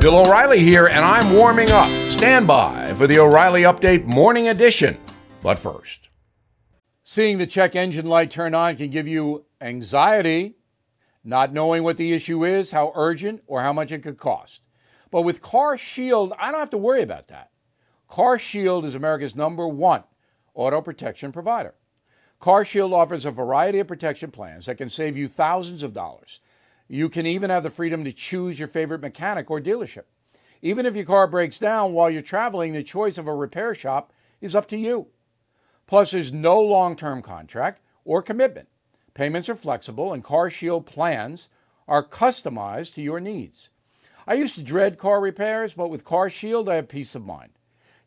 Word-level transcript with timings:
Bill 0.00 0.20
O'Reilly 0.20 0.60
here, 0.60 0.86
and 0.86 1.04
I'm 1.04 1.34
warming 1.34 1.72
up. 1.72 1.88
Stand 2.08 2.46
by 2.46 2.94
for 2.94 3.08
the 3.08 3.18
O'Reilly 3.18 3.62
Update 3.62 4.04
Morning 4.04 4.46
Edition. 4.46 4.96
But 5.42 5.58
first, 5.58 6.08
seeing 7.02 7.36
the 7.36 7.48
check 7.48 7.74
engine 7.74 8.06
light 8.06 8.30
turn 8.30 8.54
on 8.54 8.76
can 8.76 8.90
give 8.90 9.08
you 9.08 9.44
anxiety, 9.60 10.54
not 11.24 11.52
knowing 11.52 11.82
what 11.82 11.96
the 11.96 12.12
issue 12.12 12.44
is, 12.44 12.70
how 12.70 12.92
urgent, 12.94 13.42
or 13.48 13.60
how 13.60 13.72
much 13.72 13.90
it 13.90 14.04
could 14.04 14.18
cost. 14.18 14.60
But 15.10 15.22
with 15.22 15.42
Car 15.42 15.76
Shield, 15.76 16.32
I 16.38 16.52
don't 16.52 16.60
have 16.60 16.70
to 16.70 16.78
worry 16.78 17.02
about 17.02 17.26
that. 17.28 17.50
Car 18.06 18.38
Shield 18.38 18.84
is 18.84 18.94
America's 18.94 19.34
number 19.34 19.66
one 19.66 20.04
auto 20.54 20.80
protection 20.80 21.32
provider. 21.32 21.74
Car 22.38 22.64
Shield 22.64 22.92
offers 22.92 23.24
a 23.24 23.32
variety 23.32 23.80
of 23.80 23.88
protection 23.88 24.30
plans 24.30 24.66
that 24.66 24.78
can 24.78 24.88
save 24.88 25.16
you 25.16 25.26
thousands 25.26 25.82
of 25.82 25.92
dollars. 25.92 26.38
You 26.88 27.10
can 27.10 27.26
even 27.26 27.50
have 27.50 27.62
the 27.62 27.70
freedom 27.70 28.04
to 28.04 28.12
choose 28.12 28.58
your 28.58 28.68
favorite 28.68 29.02
mechanic 29.02 29.50
or 29.50 29.60
dealership. 29.60 30.04
Even 30.62 30.86
if 30.86 30.96
your 30.96 31.04
car 31.04 31.26
breaks 31.26 31.58
down 31.58 31.92
while 31.92 32.10
you're 32.10 32.22
traveling, 32.22 32.72
the 32.72 32.82
choice 32.82 33.18
of 33.18 33.26
a 33.26 33.34
repair 33.34 33.74
shop 33.74 34.12
is 34.40 34.54
up 34.54 34.66
to 34.68 34.76
you. 34.76 35.06
Plus, 35.86 36.10
there's 36.10 36.32
no 36.32 36.60
long 36.60 36.96
term 36.96 37.22
contract 37.22 37.82
or 38.04 38.22
commitment. 38.22 38.68
Payments 39.14 39.48
are 39.48 39.54
flexible, 39.54 40.12
and 40.12 40.24
Car 40.24 40.48
Shield 40.48 40.86
plans 40.86 41.48
are 41.86 42.04
customized 42.04 42.94
to 42.94 43.02
your 43.02 43.20
needs. 43.20 43.68
I 44.26 44.34
used 44.34 44.54
to 44.56 44.62
dread 44.62 44.98
car 44.98 45.20
repairs, 45.20 45.74
but 45.74 45.88
with 45.88 46.04
Car 46.04 46.30
Shield, 46.30 46.68
I 46.68 46.76
have 46.76 46.88
peace 46.88 47.14
of 47.14 47.24
mind. 47.24 47.52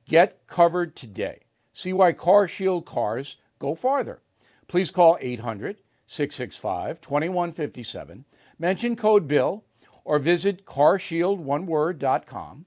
Get 0.08 0.46
covered 0.48 0.96
today. 0.96 1.42
See 1.74 1.94
why 1.94 2.14
Car 2.14 2.48
Shield 2.48 2.86
cars 2.86 3.38
go 3.60 3.76
farther. 3.76 4.22
Please 4.68 4.92
call 4.92 5.18
800 5.20 5.82
665 6.08 7.02
2157 7.02 8.26
mention 8.62 8.96
code 8.96 9.28
BILL 9.28 9.66
or 10.06 10.20
visit 10.20 10.66
carshieldoneword.com 10.66 12.66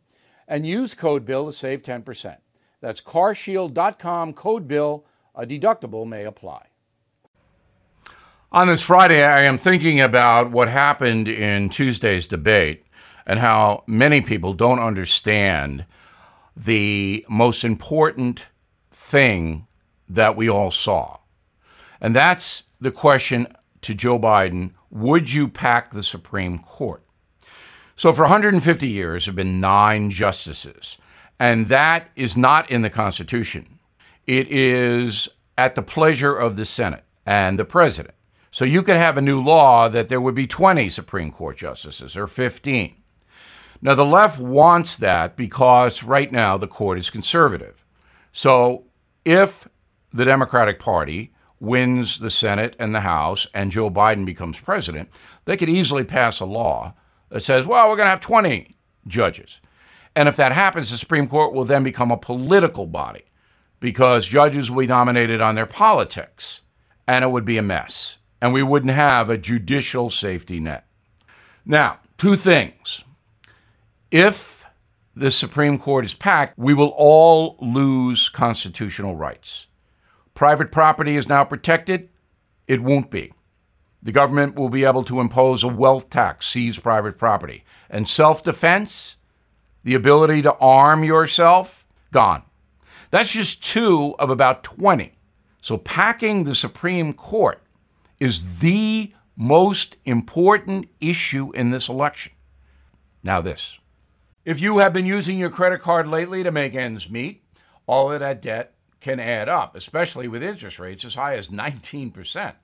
and 0.49 0.67
use 0.67 0.93
code 0.93 1.25
BILL 1.25 1.47
to 1.47 1.53
save 1.53 1.83
10%. 1.83 2.37
That's 2.81 3.01
carshield.com 3.01 4.35
code 4.35 4.69
BILL. 4.69 5.07
A 5.37 5.47
deductible 5.47 6.07
may 6.07 6.25
apply. 6.25 6.67
On 8.53 8.69
this 8.69 8.83
Friday, 8.83 9.25
I 9.25 9.43
am 9.43 9.59
thinking 9.59 10.01
about 10.01 10.53
what 10.53 10.69
happened 10.69 11.27
in 11.27 11.71
Tuesday's 11.71 12.29
debate 12.29 12.85
and 13.27 13.41
how 13.41 13.83
many 13.87 14.21
people 14.21 14.53
don't 14.53 14.79
understand 14.79 15.87
the 16.57 17.27
most 17.29 17.65
important 17.65 18.45
thing 18.93 19.67
that 20.09 20.37
we 20.37 20.49
all 20.49 20.71
saw. 20.71 21.19
And 22.01 22.15
that's 22.15 22.63
the 22.81 22.93
question 22.93 23.49
to 23.81 23.95
Joe 23.95 24.21
Biden 24.21 24.71
would 24.95 25.33
you 25.33 25.49
pack 25.49 25.91
the 25.91 26.03
Supreme 26.03 26.61
Court? 26.61 27.03
So, 27.97 28.13
for 28.13 28.23
150 28.23 28.89
years, 28.89 29.25
there 29.25 29.31
have 29.31 29.37
been 29.37 29.61
nine 29.61 30.11
justices, 30.11 30.97
and 31.39 31.69
that 31.69 32.11
is 32.17 32.37
not 32.37 32.71
in 32.71 32.83
the 32.83 32.91
Constitution. 32.91 33.79
It 34.27 34.51
is 34.51 35.29
at 35.59 35.75
the 35.75 35.83
pleasure 35.83 36.35
of 36.35 36.57
the 36.57 36.65
Senate 36.65 37.05
and 37.27 37.59
the 37.59 37.65
president. 37.65 38.15
So, 38.51 38.65
you 38.65 38.83
could 38.83 38.97
have 38.97 39.17
a 39.17 39.23
new 39.23 39.43
law 39.43 39.89
that 39.89 40.09
there 40.09 40.21
would 40.21 40.35
be 40.35 40.47
20 40.47 40.89
Supreme 40.89 41.31
Court 41.31 41.57
justices 41.57 42.17
or 42.17 42.27
15. 42.27 42.95
Now, 43.83 43.95
the 43.95 44.05
left 44.05 44.41
wants 44.41 44.97
that 44.97 45.37
because 45.37 46.03
right 46.03 46.33
now 46.33 46.57
the 46.57 46.69
court 46.69 46.99
is 46.99 47.11
conservative. 47.11 47.85
So, 48.33 48.85
if 49.25 49.69
the 50.13 50.25
Democratic 50.25 50.79
Party 50.79 51.34
wins 51.65 52.21
the 52.21 52.31
Senate 52.31 52.77
and 52.79 52.95
the 52.95 53.01
House 53.01 53.47
and 53.55 53.73
Joe 53.73 53.91
Biden 53.91 54.25
becomes 54.25 54.61
president, 54.61 55.09
they 55.45 55.57
could 55.57 55.69
easily 55.69 56.05
pass 56.05 56.41
a 56.41 56.45
law 56.45 56.95
that 57.31 57.43
says, 57.43 57.67
well, 57.67 57.89
we're 57.89 57.97
going 57.97 58.07
to 58.07 58.11
have 58.11 58.21
20 58.21 58.77
judges. 59.07 59.61
And 60.17 60.29
if 60.29 60.37
that 60.37 60.53
happens, 60.53 60.91
the 60.91 60.99
Supreme 60.99 61.29
Court 61.29 61.53
will 61.53 61.65
then 61.65 61.83
become 61.83 62.11
a 62.11 62.17
political 62.17 62.87
body 62.87 63.25
because 63.81 64.27
judges 64.27 64.71
will 64.71 64.83
be 64.83 64.87
nominated 64.87 65.41
on 65.41 65.55
their 65.55 65.67
politics 65.67 66.63
and 67.07 67.25
it 67.25 67.29
would 67.29 67.45
be 67.45 67.59
a 67.59 67.63
mess. 67.63 68.19
And 68.41 68.53
we 68.53 68.63
wouldn't 68.63 68.93
have 68.93 69.31
a 69.31 69.39
judicial 69.39 70.11
safety 70.11 70.61
net. 70.61 70.87
Now, 71.65 71.99
two 72.19 72.37
things. 72.37 73.05
If 74.11 74.65
the 75.17 75.31
Supreme 75.31 75.79
Court 75.79 76.05
is 76.05 76.15
packed, 76.15 76.59
we 76.59 76.75
will 76.75 76.93
all 76.97 77.57
lose 77.61 78.29
constitutional 78.29 79.17
rights. 79.17 79.69
Private 80.35 80.73
property 80.73 81.17
is 81.17 81.29
now 81.29 81.45
protected. 81.45 82.09
It 82.67 82.83
won't 82.83 83.11
be. 83.11 83.33
The 84.03 84.13
government 84.13 84.57
will 84.57 84.69
be 84.69 84.85
able 84.85 85.05
to 85.05 85.21
impose 85.21 85.63
a 85.63 85.69
wealth 85.69 86.11
tax, 86.11 86.47
seize 86.49 86.79
private 86.79 87.17
property. 87.17 87.65
And 87.89 88.07
self 88.07 88.43
defense, 88.43 89.17
the 89.83 89.95
ability 89.95 90.43
to 90.43 90.55
arm 90.57 91.05
yourself, 91.05 91.87
gone. 92.13 92.43
That's 93.11 93.33
just 93.33 93.63
two 93.63 94.15
of 94.19 94.29
about 94.29 94.63
20. 94.65 95.13
So 95.63 95.79
packing 95.79 96.45
the 96.45 96.55
Supreme 96.55 97.15
Court 97.15 97.63
is 98.21 98.59
the 98.59 99.13
most 99.37 99.97
important 100.05 100.89
issue 101.01 101.53
in 101.53 101.71
this 101.71 101.89
election. 101.89 102.33
Now, 103.23 103.41
this. 103.41 103.79
If 104.45 104.61
you 104.61 104.79
have 104.79 104.93
been 104.93 105.07
using 105.07 105.39
your 105.39 105.49
credit 105.49 105.81
card 105.81 106.07
lately 106.07 106.43
to 106.43 106.53
make 106.53 106.75
ends 106.75 107.09
meet, 107.09 107.43
all 107.87 108.13
of 108.13 108.21
that 108.21 108.43
debt 108.43 108.74
can 109.05 109.21
add 109.21 109.51
up, 109.51 109.77
especially 109.77 110.27
with 110.27 110.43
interest 110.43 110.79
rates 110.79 111.05
as 111.05 111.15
high 111.15 111.37
as 111.37 111.51
19%. 111.51 112.55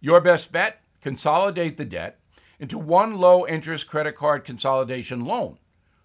Your 0.00 0.20
best 0.20 0.52
bet 0.52 0.82
consolidate 1.00 1.76
the 1.76 1.84
debt 1.84 2.20
into 2.60 2.78
one 2.78 3.18
low 3.18 3.44
interest 3.44 3.88
credit 3.88 4.14
card 4.14 4.44
consolidation 4.44 5.24
loan 5.24 5.58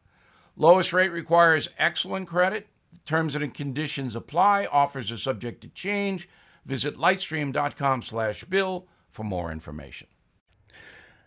Lowest 0.56 0.92
rate 0.92 1.12
requires 1.12 1.68
excellent 1.78 2.28
credit. 2.28 2.68
Terms 3.04 3.36
and 3.36 3.52
conditions 3.52 4.16
apply. 4.16 4.66
Offers 4.70 5.12
are 5.12 5.16
subject 5.16 5.60
to 5.62 5.68
change. 5.68 6.28
Visit 6.64 6.96
lightstream.com 6.96 8.02
slash 8.02 8.44
bill 8.44 8.86
for 9.10 9.24
more 9.24 9.52
information. 9.52 10.08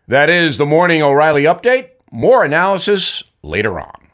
That 0.08 0.29
is 0.29 0.58
the 0.58 0.66
Morning 0.66 1.02
O'Reilly 1.02 1.44
Update. 1.44 1.91
More 2.12 2.44
analysis 2.44 3.24
later 3.44 3.79
on. 3.79 4.09